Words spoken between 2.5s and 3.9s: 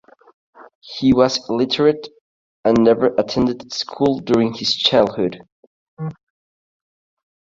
and never attended